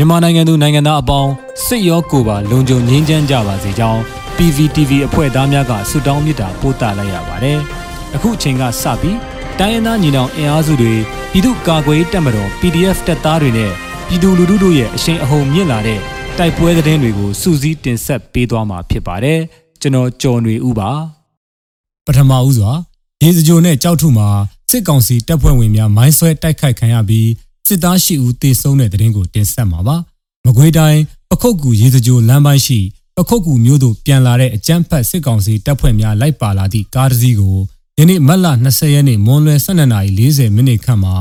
[0.00, 1.32] မြန်မာနိုင်ငံသူနိုင်ငံသားအပေါင်း
[1.66, 4.00] စစ်ရောကိုယ်ပါလုံခြုံငြိမ်းချမ်းကြပါစေကြောင်း
[4.36, 7.58] PVTV အဖွဲ့သားများကဆုတောင်းမေတ္တာပို့သလိုက်ရပါတယ်။
[8.14, 9.18] အခုအချိန်ကစပြီး
[9.58, 10.94] တိုင်းရင်းသားညီနောင်အင်အားစုတွေ
[11.32, 13.72] ပြည်သူ့ကာကွယ်ရေးတပ်မတော် PDF တပ်သားတွေနဲ့
[14.08, 16.00] ပြည်သူလူထုတို့ရဲ့အရှိန်အဟုန်မြင့်လာတဲ့
[16.38, 19.38] တိုက်ပွဲသတင်းတွေကိုစူးစီးတင်ဆက်ပေးသွားမှာဖြစ်ပါတယ်။
[19.80, 20.90] ကျွန်တော်ကျော်နေဦးပါ။
[22.06, 22.70] ပထမဦးစွာ
[23.22, 24.28] ရေစကြိုနဲ့ကြောက်ထုမှာ
[24.70, 27.28] စစ်ကောင်စီတပ်ဖွဲ့ဝင်များမိုင်းဆွဲတိုက်ခိုက်ခံရပြီး
[27.68, 29.96] စစ်သားရှိဦးသေဆုံးတဲ့တဲ့ရင်ကိုတင်ဆက်မှာပါ။
[30.46, 32.80] မကွေးတိုင်းပခုတ်ကူရေစကြိုလမ်းပိုင်းရှိ
[33.16, 37.56] ပခုတ်ကူမြို့သို့ပြန်လာတဲ့အကြမ်းဖက်စစ်ကောင်စီတပ်ဖွဲ့များလိုက်ပါလာသည့်ကားတစ်စီးကို
[37.98, 41.16] ယနေ့မတ်လ20ရက်နေ့မွန်းလွဲ12:40မိနစ်ခန့်မှာ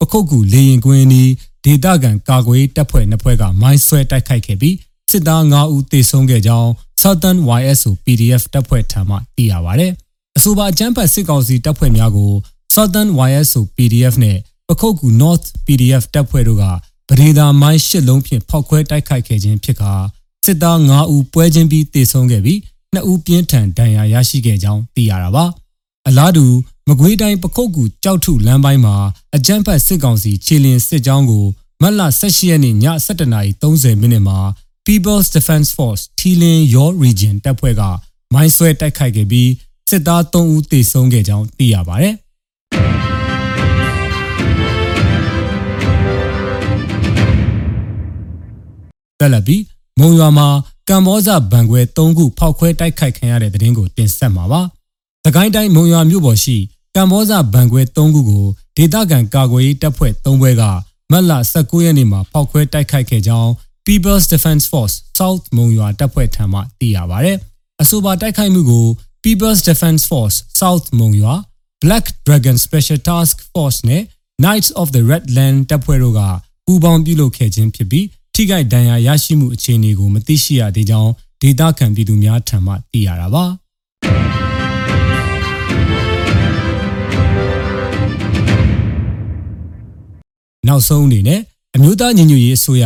[0.00, 1.30] ပခုတ်ကူလေရင်ကွင်းနီး
[1.64, 4.76] ဒေသခံကာကွယ်ရေးတပ်ဖွဲ့နှစ်ဖွဲ့ကမိုင်းဆွဲတိုက်ခိုက်ခဲ့ပြီး
[5.10, 6.70] စစ်သား9ဦးသေဆုံးခဲ့ကြောင်း
[7.02, 9.84] Southern YSO PDF တပ်ဖွဲ့ထံမှသိရပါဗျ။
[10.36, 12.32] အဆိုပါအကြမ်းဖက်စစ်ကောင်စီတပ်ဖွဲ့များကို
[12.74, 16.64] Southern YSO PDF နဲ့ပ ခုတ်ကူ North PDF တပ်ဖွဲ့တို့က
[17.08, 19.92] ပဒေသာမိုင်း၈လုံးဖြင့်ဖောက်ခွဲတိုက်ခိုက်ခဲ့ခြင်းဖြစ်ကာ
[20.44, 22.58] စစ်သား9ဦးပွဲချင်းပြီးသေဆုံးခဲ့ပြီး
[22.94, 25.44] 2ဦးပြင်းထန်ဒဏ်ရာရရှိခဲ့ကြောင်းသိရတာပါ။
[26.08, 26.46] အလားတူ
[26.88, 28.96] မကွေးတိုင်းပခုတ်ကူကြောက်ထုလမ်းပိုင်းမှာ
[29.36, 31.44] အကြမ်းဖက်စစ်ကောင်စီခြေလျင်စစ်ကြောင်းကို
[31.82, 34.38] မတ်လ18ရက်နေ့ည7:30မိနစ်မှာ
[34.86, 37.82] People's Defense Force ထီလင်း Your Region တပ်ဖွဲ့က
[38.34, 39.50] မိုင်းဆွဲတိုက်ခိုက်ခဲ့ပြီး
[39.90, 42.14] စစ်သား3ဦးသေဆုံးခဲ့ကြောင်းသိရပါတယ်။
[49.22, 49.62] တက်လက်ပြီး
[50.00, 50.48] မုံရွာမှာ
[50.88, 54.60] ကမ္ဘောဇဘန်ခွဲ3ခုဖောက်ခွဲတိုက်ခိုက်ခံရတဲ့တဲ့ရင်ကိုတင်ဆက်မှာပါ။
[55.24, 56.56] သခိုင်းတိုင်းမုံရွာမြို့ပေါ်ရှိ
[56.96, 58.44] ကမ္ဘောဇဘန်ခွဲ3ခုကို
[58.76, 60.62] ဒေသခံကာကွယ်ရေးတပ်ဖွဲ့3ဘွဲက
[61.10, 63.50] မတ်လ19ရက်နေ့မှာဖောက်ခွဲတိုက်ခိုက်ခဲ့ကြောင်း
[63.86, 67.32] People's Defense Force South မုံရွာတပ်ဖွဲ့ထံမှသိရပါဗျ။
[67.82, 68.86] အဆိုပါတိုက်ခိုက်မှုကို
[69.24, 71.34] People's Defense Force South မုံရွာ
[71.82, 74.02] Black Dragon Special Task Force နဲ့
[74.42, 76.20] Knights of the Red Land တပ်ဖွဲ့တို့က
[76.66, 81.10] ပူးပေါင်းပြုလုပ်ခဲ့ခြင်းဖြစ်ပြီး ထိခိုက်ဒဏ်ရာရရှိမှုအခြေအနေကိုမသိရှိရသေးကြောင်း
[81.42, 83.44] ဒေသခံပြည်သူများထံမှသိရတာပါ။
[90.68, 91.40] နောက်ဆုံးအနေနဲ့
[91.76, 92.84] အမျိုးသားညီညွတ်ရေးအစိုးရ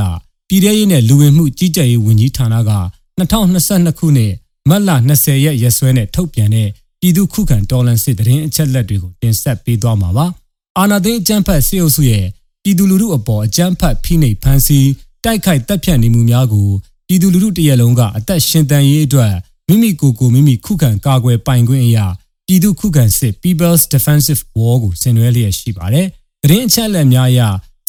[0.48, 2.72] ပြည်ထရေးနဲ့လူဝင်မှုကြီးကြပ်ရေးဝန်ကြီးဌာနက
[3.18, 4.32] 2022ခုနှစ်
[4.68, 6.68] မတ်လ20ရက်ရက်စွဲနဲ့ထုတ်ပြန်တဲ့
[7.00, 10.26] ပြည်သူခုခံတော်လှန်စစ်တရင်အချက်လက်တွေကိုတင်ဆက်ပေးသွားမှာပါ။
[10.78, 12.24] အာနာသိန်းအကြမ်းဖက်စစ်အုပ်စုရဲ့
[12.62, 14.88] ပြည်သူလူထုအပေါ်အကြမ်းဖက်ဖိနှိပ်ဖန်ဆီး
[15.26, 16.68] တိုက်ခိုက်တပ်ဖြတ်နေမှုများကို
[17.08, 19.32] ပြည်သူလူထုတရက်လုံးကအသက်ရှင်တန်ရေးအတွက်
[19.68, 22.06] မိမိကိုယ်ကိုမိမိခုခံကာကွယ်ပိုင်ခွင့်အရာ
[22.46, 26.06] ပြည်သူခုခံစစ် People's Defensive War ကိုဆင်နွှဲလျက်ရှိပါတယ်။
[26.42, 27.40] တရင်အချက်လက်များအရ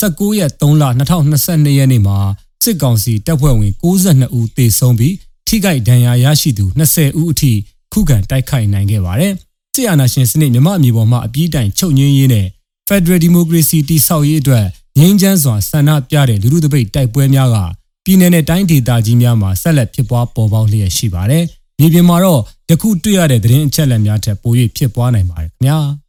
[0.01, 2.17] 19ရက်3လ2022ရက်နေ့မှာ
[2.63, 5.15] စစ်ကောင်စီတပ်ဖွဲ့ဝင်62ဦးသေဆုံးပြီး
[5.47, 7.51] ထိခိုက်ဒဏ်ရာရရှိသူ20ဦးအထိ
[7.93, 9.33] ခုခံတိုက်ခိုက်နိုင်ခဲ့ပါတယ်။
[9.75, 12.47] စစ်အာဏာရှင်စနစ်မြမအမျိုးပေါ်မှာအပြည့်တိုင်ချုပ်ငင်းရေးနဲ့
[12.87, 14.65] Federal Democracy တည်ဆောက်ရေးအတွက်
[14.97, 17.57] ငြိမ်းချမ်းစွာဆန္ဒပြတဲ့လူလူတပိတ်တိုက်ပွဲများက
[18.05, 21.43] ပြည်내နဲ့တိုင်းဒေသကြီးများမှာဆက်လက်ဖြစ်ပွားပေါ်ပေါက်လျက်ရှိပါတယ်။
[21.79, 25.77] မြေပြင်မှာတော့ယခုတွေ့ရတဲ့သတင်းအချက်အလက်များထက်ပို၍ဖြစ်ပွားနိုင်ပါတယ်ခင်ဗျာ။